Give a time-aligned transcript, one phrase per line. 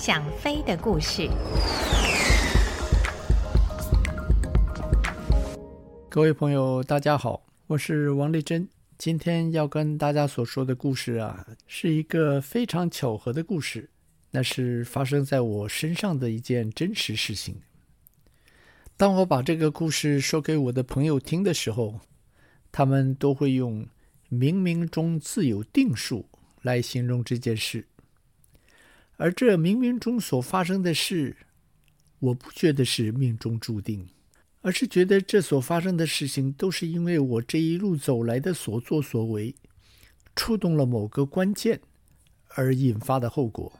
[0.00, 1.28] 想飞的故事。
[6.08, 8.66] 各位朋友，大家好，我是王丽珍。
[8.96, 13.90] 今天要跟大家所说的故事啊，是一个非常巧合的故事，
[14.30, 17.56] 那是发生在我身上的一件真实事情。
[18.96, 22.00] 当我把这个故事说给我的朋友听的时候，
[22.72, 23.86] 他们都会用
[24.32, 26.24] “冥冥中自有定数”
[26.62, 27.84] 来形容这件事。
[29.20, 31.36] 而这冥冥中所发生的事，
[32.20, 34.08] 我不觉得是命中注定，
[34.62, 39.54] 而是觉得这所发生的事情都是因为我这一路走来的所作所为，
[40.34, 41.82] 触动了某个关键
[42.54, 43.70] 而引发的后果。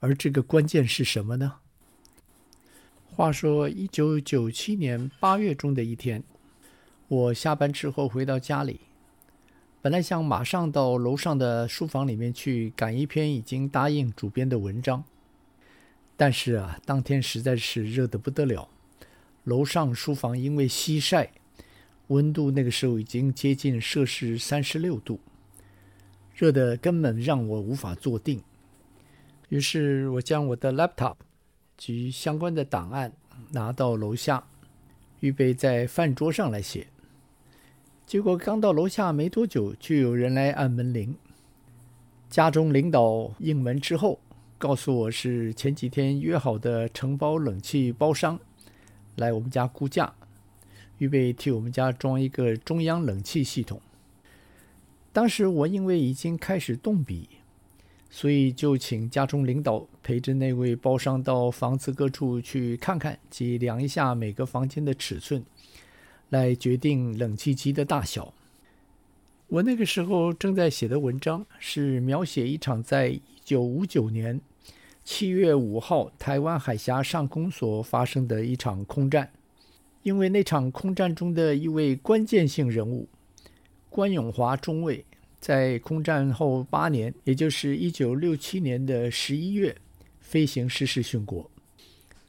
[0.00, 1.58] 而这个关键是什么呢？
[3.04, 6.24] 话说，一九九七年八月中的一天，
[7.06, 8.80] 我下班之后回到家里。
[9.82, 15.02] 本来想马上到楼上的书房里面去赶一篇已经答应主编的文章，
[16.18, 18.68] 但是啊，当天实在是热得不得了。
[19.44, 21.32] 楼上书房因为西晒，
[22.08, 25.18] 温度那个时候已经接近摄氏三十六度，
[26.34, 28.42] 热得根本让我无法坐定。
[29.48, 31.14] 于是我将我的 laptop
[31.78, 33.10] 及相关的档案
[33.52, 34.46] 拿到楼下，
[35.20, 36.86] 预备在饭桌上来写。
[38.10, 41.14] 结果刚到楼下没多久，就有人来按门铃。
[42.28, 44.18] 家中领导应门之后，
[44.58, 48.36] 告诉我是前几天约好的承包冷气包商
[49.14, 50.12] 来我们家估价，
[50.98, 53.80] 预备替我们家装一个中央冷气系统。
[55.12, 57.28] 当时我因为已经开始动笔，
[58.10, 65.44] 所以就请家中领导陪着那位包商到房子各处去看看，及量一下每个房间的尺寸。
[66.30, 68.32] 来决定冷气机的大小。
[69.48, 74.40] 我那个时候正在写的文章是描写一场在一九五九年
[75.04, 79.30] 七月五号台湾海峡上空所发生的一场空战。
[80.02, 83.06] 因为那场空战中的一位关键性人物
[83.90, 85.04] 关永华中尉，
[85.38, 89.76] 在空战后八年，也就是一九六七年的十一月，
[90.20, 91.50] 飞行失事殉国。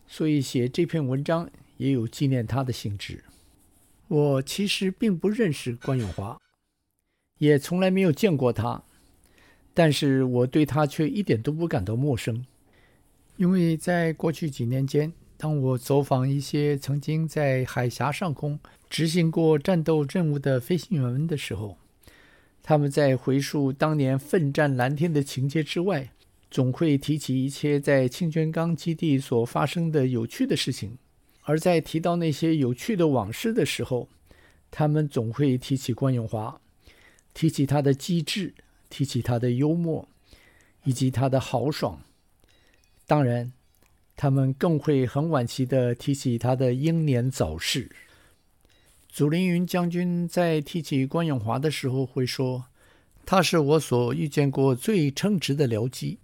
[0.05, 3.23] 所以写这篇文章也有纪念他的性质。
[4.11, 6.37] 我其实并不认识关永华，
[7.37, 8.83] 也从来没有见过他，
[9.73, 12.45] 但是我对他却一点都不感到陌生，
[13.37, 21.77] 因为在过去几年间，当我走访一些曾经在海峡上空执行过战斗任务的飞行员们的时候，
[22.61, 26.11] 他们在回述当年奋战蓝天的情节之外，
[26.49, 30.97] 总会提起一些在清泉岗基地所发生的有趣的事情。
[31.51, 34.07] 而在提到那些有趣的往事的时候，
[34.71, 36.61] 他们总会提起关永华，
[37.33, 38.53] 提起他的机智，
[38.89, 40.07] 提起他的幽默，
[40.85, 41.99] 以及他的豪爽。
[43.05, 43.51] 当然，
[44.15, 47.91] 他们更会很惋惜地提起他的英年早逝。
[49.09, 52.63] 祖凌云将军在提起关永华的时候会说
[53.27, 56.17] ：“他是我所遇见过最称职的僚机。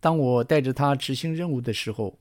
[0.00, 2.18] 当我带着他执行任务的时候。”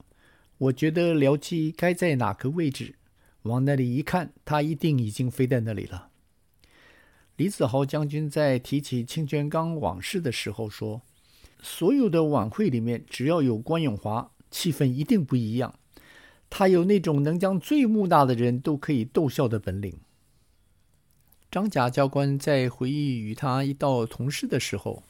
[0.60, 2.96] 我觉得僚机该在哪个位置，
[3.44, 6.10] 往那里一看，它一定已经飞在那里了。
[7.38, 11.02] 李子豪将军在提起清泉岗往事的时候说
[11.64, 15.80] ：“所有的晚会里面，只要有关永华，气氛一定不一样。
[16.50, 19.98] 他有那种能将最木讷的人都可以逗笑的本领。”
[21.50, 25.04] 张甲教官在回忆与他一道同事的时候，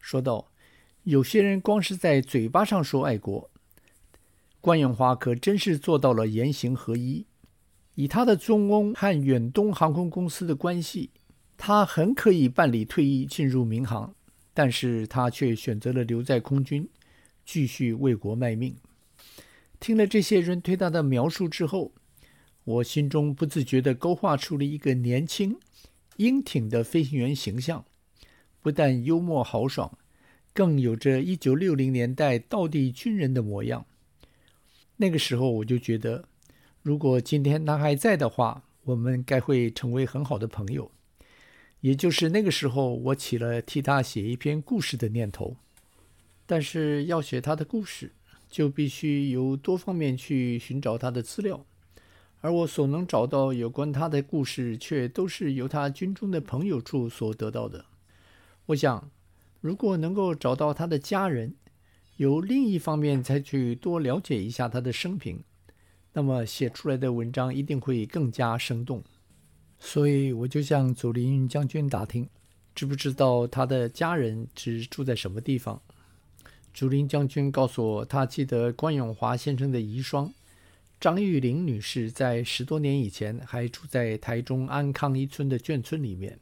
[0.00, 0.48] 说道
[1.04, 3.48] ：“有些人光是在嘴巴上说爱国。”
[4.62, 7.26] 关永华可真是做到了言行合一。
[7.96, 11.10] 以他的中翁和远东航空公司的关系，
[11.58, 14.14] 他很可以办理退役进入民航，
[14.54, 16.88] 但是他却选择了留在空军，
[17.44, 18.76] 继续为国卖命。
[19.80, 21.90] 听了这些人对他的描述之后，
[22.62, 25.58] 我心中不自觉地勾画出了一个年轻、
[26.18, 27.84] 英挺的飞行员形象，
[28.60, 29.98] 不但幽默豪爽，
[30.54, 33.84] 更有着一九六零年代道地军人的模样。
[35.02, 36.24] 那个时候我就觉得，
[36.80, 40.92] 如果今天他还在的话，我们该会成为很好的朋友。
[41.80, 45.56] 也就是那个时候，我起了替他写一篇故事的念头。
[46.46, 48.12] 但是要写他的故事，
[48.48, 51.66] 就必须由多方面去寻找他的资料，
[52.40, 57.86] 而我所能找到有关他的故事，却都是由他军中的朋友处所得到的。
[58.66, 59.10] 我想，
[59.60, 61.56] 如果能够找到他的家人，
[62.16, 65.42] 由另一方面再去多了解一下他的生平，
[66.12, 69.02] 那么写出来的文章一定会更加生动。
[69.78, 72.28] 所以我就向祖林将军打听，
[72.74, 75.80] 知不知道他的家人是住在什么地方？
[76.72, 80.30] 竹林将军告诉我，他记得关永华先生的遗孀
[81.00, 86.38] 张玉玲女士在十多年以前还住在台中安康一村的眷村里面。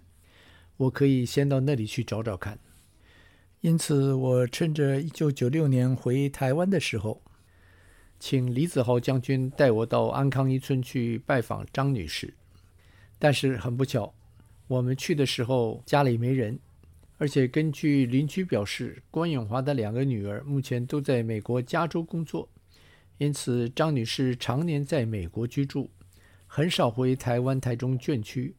[0.77, 2.59] 我可以先到那里去找找看。
[3.63, 7.21] 因此，我趁着一九九六年回台湾的时候，
[8.19, 12.33] 请李子豪将军带我到安康一村去拜访张女士。
[13.19, 14.15] 但是很不巧，
[14.67, 16.59] 我们去的时候家里没人，
[17.19, 22.49] 而且根据邻居表示，关永华的两个女儿目前都在美国加州工作，
[23.19, 25.91] 因此张女士常年在美国居住，
[26.47, 28.55] 很少回台湾台中眷区。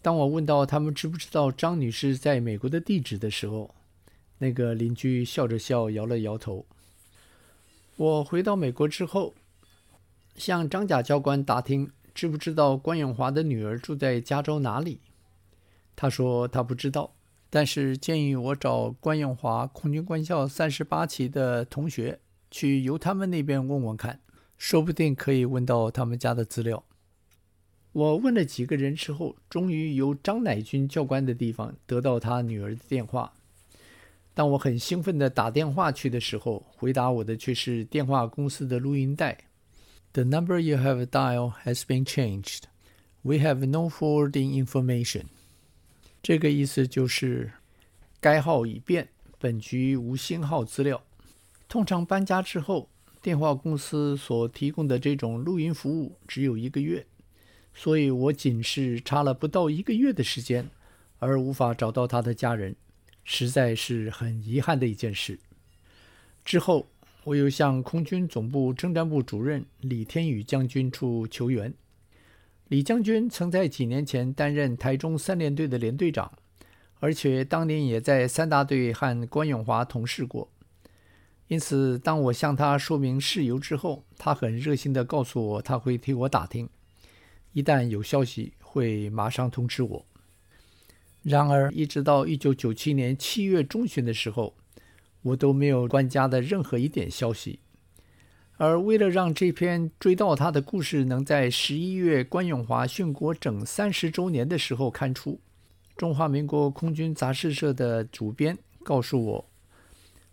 [0.00, 3.74] 当我问到他们知不知道张女士在美国的地址的时候，
[4.38, 6.66] 那个邻居笑着笑，摇了摇头。
[7.96, 9.34] 我回到美国之后，
[10.36, 11.90] 向张甲教官打听。
[12.14, 15.00] 知不知道关永华的女儿住在加州哪里？
[15.96, 17.12] 他说他不知道，
[17.50, 22.20] 但是建议我找关永华空军官校三十八期的同学
[22.52, 24.20] 去由他们那边问问看，
[24.56, 26.84] 说不定可以问到他们家的资料。
[27.90, 33.32] 我问了几个人之后，终于由张乃军教官的地方得到他女儿的电话。
[34.34, 39.38] 当我很兴奋地打电话去的时候，回答我的却是电话公司的录音带。
[40.12, 42.64] The number you have dialed has been changed.
[43.22, 45.26] We have no forwarding information.
[46.22, 47.52] 这个意思就是，
[48.20, 49.08] 该号已变，
[49.38, 51.02] 本局无新号资料。
[51.68, 52.88] 通常搬家之后，
[53.22, 57.06] 电话公司所提供的这种录音服务只有一个月，
[57.72, 60.68] 所以我仅是差了不到一个月的时间，
[61.18, 62.76] 而无法找到他的家人，
[63.24, 65.40] 实在是很遗憾的一件事。
[66.44, 66.88] 之后。
[67.24, 71.72] 我又向空军总部政战部主任李天宇将军处求援。
[72.68, 76.30] 李将军曾在几年前担任台中三联队的连队长，
[77.00, 80.50] 而且当年也在三大队和关永华同事过。
[81.48, 86.68] 因此，当我向他说明事由之后，他很热心地告诉我他会替我打听，
[87.54, 90.06] 一旦有消息会马上通知我。
[91.24, 94.54] 然而，一直到一九九七年七月中旬的时候，
[95.22, 97.60] 我都没有关家的任何一点消息，
[98.58, 105.40] 而为了让这篇追悼他的故事能在十一月关永华殉国整三十周年的时候刊出，
[105.96, 109.50] 中华民国空军杂志社的主编告诉我，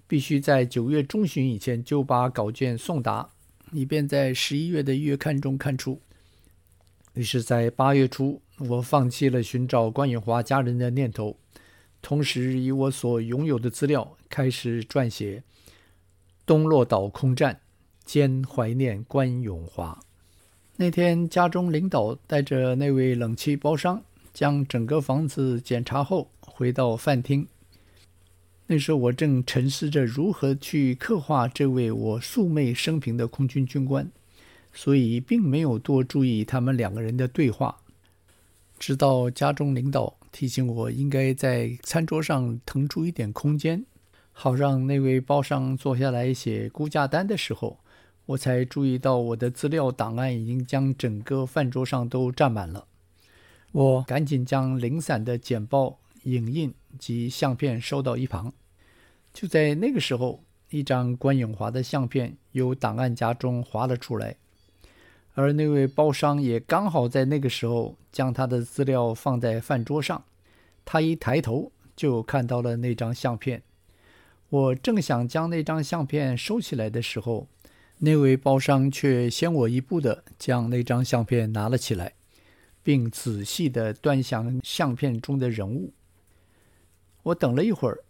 [0.08, 3.30] 必须在九月中旬以前就把稿件送达，
[3.72, 6.02] 以便在十一月的月刊中刊出。
[7.14, 11.36] 于是，在八月初，我放弃了寻找关永华家人的念头。
[12.02, 15.44] 同时，以我所拥有的资料开始撰写
[16.46, 17.54] 《东落岛空战》
[18.06, 20.00] 兼怀念关永华。
[20.78, 24.02] 那天，家中领导带着那位冷气包商，
[24.34, 27.46] 将整个房子检查后，回到饭厅。
[28.68, 34.10] 那时，我正沉思着如何去刻画这位我素昧生平的空军军官，
[34.74, 37.78] 所以并没有多注意他们两个人的对话。
[38.80, 40.18] 直到家中领导。
[40.34, 43.86] 提醒我应该在餐桌上腾出一点空间，
[44.32, 47.80] 好让那位包商坐下来写估价单的时候，
[48.28, 52.88] 我才注意到我的资料档案已经将整个饭桌上都占满了。
[53.74, 58.54] 我赶紧将零散的简报、影印及相片收到一旁。
[59.34, 64.38] 就在那个时候，一张关永华的相片由档案夹中滑了出来。
[65.34, 70.24] 而那位包商也刚好在那个时候将他的资料放在饭桌上，
[70.84, 73.64] 他一抬头就看到了那张相片。
[74.50, 77.48] 我正想将那张相片收起来的时候，
[78.00, 82.14] 那位包商却先我一步的将那张相片拿了起来，
[82.84, 85.94] 并仔细地端详相片中的人物。
[87.24, 88.04] 我等了一会儿，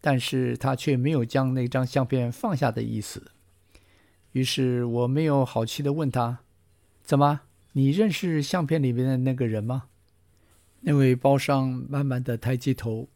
[0.00, 3.32] 但是他却没有将那张相片放下的意思。
[4.32, 6.38] 于是我没有好气地问他。
[7.08, 7.40] 怎么？
[7.72, 9.84] 你认识相片里面的那个人吗？
[10.80, 13.08] 那位包商慢慢的抬起头，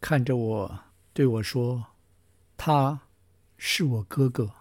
[0.00, 0.80] 看着我，
[1.12, 1.86] 对我说
[2.56, 3.00] ：“他
[3.56, 4.52] 是我哥哥。”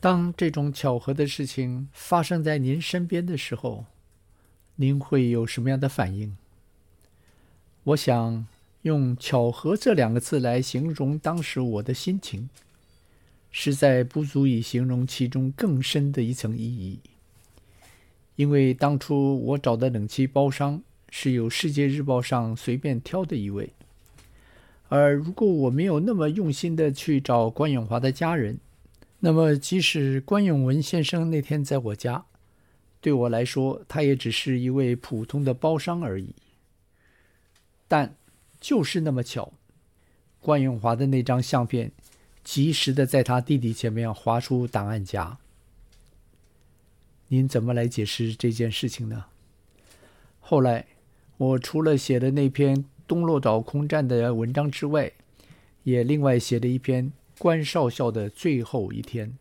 [0.00, 3.84] 当这种巧合的事情发生在您身边的时候，
[4.76, 6.38] 您会有什么样的反应？
[7.84, 8.46] 我想
[8.80, 12.48] 用“巧合”这两个字来形容当时我的心情。
[13.50, 17.00] 实在不足以形容其中更深的一层意义，
[18.36, 23.72] 因为当初我找的冷气包商是由《世界日报》上随便挑的一位，
[24.88, 28.58] 而如果我没有那么用心的去找关永华的家人，
[29.18, 32.24] 那么即使关永文先生那天在我家，
[33.00, 36.34] 对我来说他也只是一位普通的包商而已。
[37.88, 38.14] 但
[38.60, 39.52] 就是那么巧。
[40.40, 41.92] 关永华的那张相片，
[42.50, 45.38] 及时的在他弟弟前面划出档案夹。
[47.28, 49.26] 您怎么来解释这件事情呢？
[50.40, 50.86] 后来，
[51.36, 55.12] 我除了写的那篇东落岛空战的文章之外，
[55.84, 59.38] 也另外写了一篇关少校的最后一天，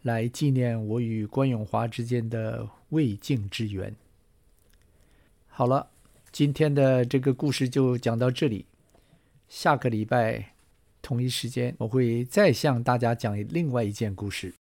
[0.00, 3.94] 来纪念我与关永华之间的未竟之缘。
[5.46, 5.90] 好了，
[6.32, 8.64] 今天的这个故事就讲到这里。
[9.46, 10.54] 下个礼拜
[11.02, 14.59] 同一时间，我会再向大家讲另外一件故事。